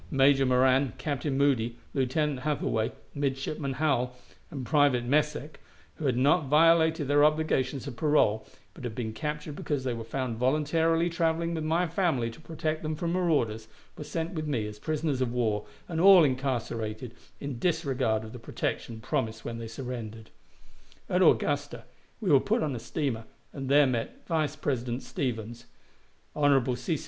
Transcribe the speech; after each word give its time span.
Major 0.09 0.47
Moran, 0.47 0.93
Captain 0.97 1.37
Moody, 1.37 1.77
Lieutenant 1.93 2.39
Hathaway, 2.39 2.91
Midshipman 3.13 3.73
Howell, 3.73 4.15
and 4.49 4.65
Private 4.65 5.05
Messec, 5.07 5.57
who 5.97 6.07
had 6.07 6.17
not 6.17 6.47
violated 6.47 7.07
their 7.07 7.23
obligations 7.23 7.85
of 7.85 7.95
parole, 7.97 8.43
but 8.73 8.83
had 8.83 8.95
been 8.95 9.13
captured 9.13 9.55
because 9.55 9.83
they 9.83 9.93
were 9.93 10.03
found 10.03 10.37
voluntarily 10.37 11.07
traveling 11.07 11.53
with 11.53 11.63
my 11.63 11.85
family 11.85 12.31
to 12.31 12.39
protect 12.41 12.81
them 12.81 12.95
from 12.95 13.11
marauders, 13.13 13.67
were 13.95 14.03
sent 14.03 14.33
with 14.33 14.47
me 14.47 14.65
as 14.65 14.79
prisoners 14.79 15.21
of 15.21 15.31
war, 15.31 15.67
and 15.87 16.01
all 16.01 16.23
incarcerated, 16.23 17.13
in 17.39 17.59
disregard 17.59 18.23
of 18.23 18.33
the 18.33 18.39
protection 18.39 19.01
promised 19.01 19.45
when 19.45 19.59
they 19.59 19.67
surrendered. 19.67 20.31
At 21.11 21.21
Augusta 21.21 21.83
we 22.19 22.31
were 22.31 22.39
put 22.39 22.63
on 22.63 22.75
a 22.75 22.79
steamer, 22.79 23.25
and 23.53 23.69
there 23.69 23.85
met 23.85 24.25
Vice 24.25 24.55
President 24.55 25.03
Stephens; 25.03 25.67
Hon. 26.35 26.73
C. 26.75 26.97
C. 26.97 26.99